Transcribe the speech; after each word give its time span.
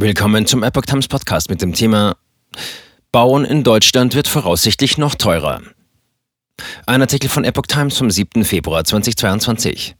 Willkommen 0.00 0.46
zum 0.46 0.62
Epoch 0.62 0.82
Times 0.82 1.08
Podcast 1.08 1.50
mit 1.50 1.60
dem 1.60 1.72
Thema 1.72 2.16
Bauen 3.10 3.44
in 3.44 3.64
Deutschland 3.64 4.14
wird 4.14 4.28
voraussichtlich 4.28 4.96
noch 4.96 5.16
teurer. 5.16 5.60
Ein 6.86 7.00
Artikel 7.00 7.28
von 7.28 7.42
Epoch 7.42 7.66
Times 7.66 7.98
vom 7.98 8.08
7. 8.08 8.44
Februar 8.44 8.84
2022. 8.84 9.96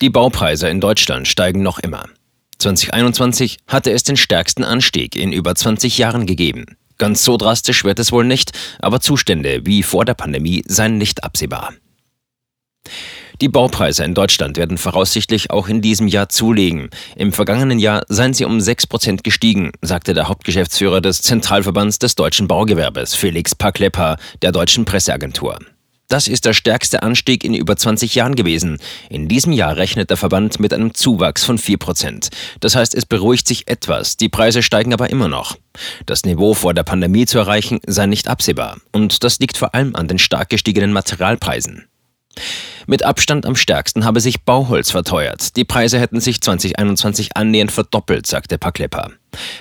Die 0.00 0.08
Baupreise 0.08 0.70
in 0.70 0.80
Deutschland 0.80 1.28
steigen 1.28 1.62
noch 1.62 1.80
immer. 1.80 2.06
2021 2.60 3.58
hatte 3.66 3.90
es 3.90 4.04
den 4.04 4.16
stärksten 4.16 4.64
Anstieg 4.64 5.16
in 5.16 5.32
über 5.34 5.54
20 5.54 5.98
Jahren 5.98 6.24
gegeben. 6.24 6.78
Ganz 6.96 7.22
so 7.22 7.36
drastisch 7.36 7.84
wird 7.84 7.98
es 7.98 8.10
wohl 8.10 8.24
nicht, 8.24 8.52
aber 8.78 9.00
Zustände 9.00 9.66
wie 9.66 9.82
vor 9.82 10.06
der 10.06 10.14
Pandemie 10.14 10.64
seien 10.66 10.96
nicht 10.96 11.24
absehbar. 11.24 11.74
Die 13.40 13.48
Baupreise 13.48 14.04
in 14.04 14.12
Deutschland 14.12 14.58
werden 14.58 14.76
voraussichtlich 14.76 15.50
auch 15.50 15.68
in 15.68 15.80
diesem 15.80 16.08
Jahr 16.08 16.28
zulegen. 16.28 16.90
Im 17.16 17.32
vergangenen 17.32 17.78
Jahr 17.78 18.02
seien 18.08 18.34
sie 18.34 18.44
um 18.44 18.60
6 18.60 18.86
Prozent 18.86 19.24
gestiegen, 19.24 19.72
sagte 19.80 20.12
der 20.12 20.28
Hauptgeschäftsführer 20.28 21.00
des 21.00 21.22
Zentralverbands 21.22 21.98
des 21.98 22.16
deutschen 22.16 22.48
Baugewerbes, 22.48 23.14
Felix 23.14 23.54
Paklepper, 23.54 24.18
der 24.42 24.52
deutschen 24.52 24.84
Presseagentur. 24.84 25.58
Das 26.08 26.28
ist 26.28 26.44
der 26.44 26.52
stärkste 26.52 27.02
Anstieg 27.02 27.42
in 27.42 27.54
über 27.54 27.76
20 27.76 28.14
Jahren 28.14 28.34
gewesen. 28.34 28.78
In 29.08 29.26
diesem 29.28 29.52
Jahr 29.52 29.76
rechnet 29.76 30.10
der 30.10 30.18
Verband 30.18 30.60
mit 30.60 30.74
einem 30.74 30.92
Zuwachs 30.92 31.42
von 31.42 31.56
4 31.56 31.78
Prozent. 31.78 32.28
Das 32.58 32.74
heißt, 32.74 32.94
es 32.94 33.06
beruhigt 33.06 33.48
sich 33.48 33.68
etwas, 33.68 34.18
die 34.18 34.28
Preise 34.28 34.62
steigen 34.62 34.92
aber 34.92 35.08
immer 35.08 35.28
noch. 35.28 35.56
Das 36.04 36.24
Niveau 36.26 36.52
vor 36.52 36.74
der 36.74 36.82
Pandemie 36.82 37.24
zu 37.24 37.38
erreichen 37.38 37.80
sei 37.86 38.04
nicht 38.04 38.28
absehbar. 38.28 38.78
Und 38.92 39.24
das 39.24 39.38
liegt 39.38 39.56
vor 39.56 39.74
allem 39.74 39.96
an 39.96 40.08
den 40.08 40.18
stark 40.18 40.50
gestiegenen 40.50 40.92
Materialpreisen. 40.92 41.86
Mit 42.90 43.04
Abstand 43.04 43.46
am 43.46 43.54
stärksten 43.54 44.04
habe 44.04 44.18
sich 44.18 44.42
Bauholz 44.42 44.90
verteuert. 44.90 45.54
Die 45.54 45.64
Preise 45.64 46.00
hätten 46.00 46.18
sich 46.18 46.40
2021 46.40 47.36
annähernd 47.36 47.70
verdoppelt, 47.70 48.26
sagte 48.26 48.58
Paklepa. 48.58 49.12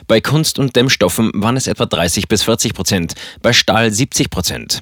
Bei 0.08 0.20
Kunst- 0.20 0.58
und 0.58 0.76
Dämmstoffen 0.76 1.30
waren 1.36 1.56
es 1.56 1.68
etwa 1.68 1.86
30 1.86 2.28
bis 2.28 2.42
40 2.42 2.74
Prozent, 2.74 3.14
bei 3.44 3.54
Stahl 3.54 3.92
70 3.92 4.32
Prozent. 4.32 4.80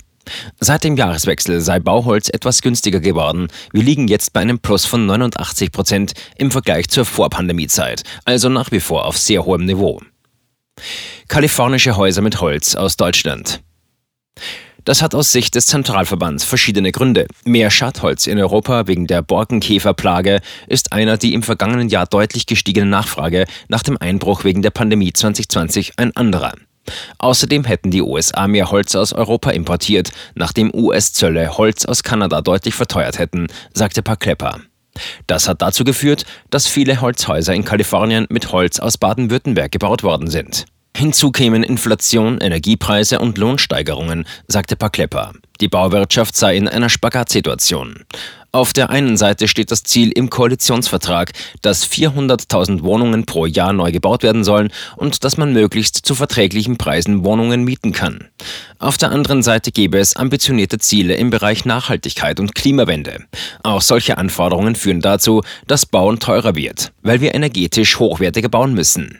Seit 0.62 0.86
dem 0.86 0.96
Jahreswechsel 0.96 1.60
sei 1.60 1.82
Bauholz 1.82 2.30
etwas 2.30 2.62
günstiger 2.62 3.02
geworden. 3.02 3.50
Wir 3.74 3.84
liegen 3.84 4.08
jetzt 4.08 4.32
bei 4.32 4.40
einem 4.40 4.60
Plus 4.60 4.86
von 4.86 5.06
89 5.06 5.74
Prozent 5.74 6.14
im 6.38 6.50
Vergleich 6.50 6.88
zur 6.88 7.04
Vorpandemiezeit, 7.04 8.04
also 8.24 8.48
nach 8.48 8.72
wie 8.72 8.80
vor 8.80 9.08
auf 9.08 9.18
sehr 9.18 9.44
hohem 9.44 9.66
Niveau. 9.66 10.00
Kalifornische 11.28 11.98
Häuser 11.98 12.22
mit 12.22 12.40
Holz 12.40 12.76
aus 12.76 12.96
Deutschland. 12.96 13.60
Das 14.88 15.02
hat 15.02 15.14
aus 15.14 15.34
Sicht 15.34 15.54
des 15.56 15.68
Zentralverbands 15.68 16.46
verschiedene 16.46 16.94
Gründe. 16.94 17.28
Mehr 17.44 17.70
Schattholz 17.70 18.26
in 18.26 18.40
Europa 18.40 18.88
wegen 18.88 19.06
der 19.06 19.22
Borkenkäferplage 19.22 20.40
ist 20.66 20.94
einer 20.94 21.18
die 21.18 21.34
im 21.34 21.44
vergangenen 21.44 21.90
Jahr 21.90 22.06
deutlich 22.06 22.46
gestiegene 22.46 22.86
Nachfrage 22.86 23.48
nach 23.68 23.84
dem 23.84 23.98
Einbruch 23.98 24.46
wegen 24.46 24.62
der 24.62 24.70
Pandemie 24.70 25.12
2020 25.12 25.96
ein 25.98 26.16
anderer. 26.16 26.54
Außerdem 27.18 27.66
hätten 27.66 27.92
die 27.92 28.02
USA 28.02 28.48
mehr 28.48 28.72
Holz 28.72 28.96
aus 28.96 29.12
Europa 29.12 29.50
importiert, 29.50 30.14
nachdem 30.36 30.74
US-Zölle 30.74 31.58
Holz 31.58 31.84
aus 31.84 32.04
Kanada 32.04 32.40
deutlich 32.40 32.74
verteuert 32.74 33.20
hätten, 33.20 33.48
sagte 33.74 34.02
Paklepper. 34.02 34.62
Das 35.28 35.50
hat 35.50 35.62
dazu 35.62 35.84
geführt, 35.84 36.26
dass 36.50 36.66
viele 36.66 37.02
Holzhäuser 37.02 37.54
in 37.54 37.66
Kalifornien 37.66 38.26
mit 38.30 38.54
Holz 38.54 38.80
aus 38.80 38.98
Baden-Württemberg 38.98 39.70
gebaut 39.70 40.04
worden 40.04 40.30
sind. 40.30 40.66
Hinzu 40.98 41.30
kämen 41.32 41.62
Inflation, 41.62 42.40
Energiepreise 42.40 43.20
und 43.20 43.38
Lohnsteigerungen, 43.38 44.26
sagte 44.48 44.76
Paklepper. 44.76 45.34
Die 45.62 45.68
Bauwirtschaft 45.68 46.36
sei 46.36 46.58
in 46.58 46.68
einer 46.68 46.90
Spagatsituation. 46.90 48.06
Auf 48.52 48.74
der 48.74 48.90
einen 48.90 49.16
Seite 49.16 49.48
steht 49.48 49.70
das 49.70 49.84
Ziel 49.84 50.12
im 50.12 50.32
Koalitionsvertrag, 50.32 51.34
dass 51.62 51.88
400.000 51.88 52.82
Wohnungen 52.82 53.28
pro 53.28 53.46
Jahr 53.46 53.74
neu 53.74 53.92
gebaut 53.92 54.24
werden 54.24 54.44
sollen 54.44 54.72
und 54.96 55.24
dass 55.24 55.38
man 55.38 55.54
möglichst 55.54 55.98
zu 55.98 56.16
verträglichen 56.16 56.80
Preisen 56.80 57.24
Wohnungen 57.24 57.64
mieten 57.64 57.94
kann. 57.94 58.30
Auf 58.80 58.98
der 58.98 59.12
anderen 59.12 59.44
Seite 59.44 59.72
gäbe 59.72 60.00
es 60.00 60.16
ambitionierte 60.16 60.80
Ziele 60.80 61.14
im 61.14 61.30
Bereich 61.30 61.64
Nachhaltigkeit 61.64 62.40
und 62.40 62.56
Klimawende. 62.56 63.24
Auch 63.62 63.84
solche 63.84 64.18
Anforderungen 64.18 64.74
führen 64.74 65.02
dazu, 65.02 65.44
dass 65.68 65.86
Bauen 65.86 66.18
teurer 66.18 66.56
wird, 66.56 66.92
weil 67.04 67.22
wir 67.22 67.36
energetisch 67.36 68.00
hochwertiger 68.00 68.50
bauen 68.50 68.74
müssen. 68.74 69.20